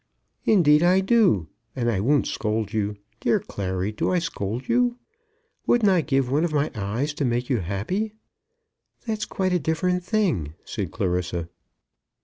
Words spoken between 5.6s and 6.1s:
Wouldn't I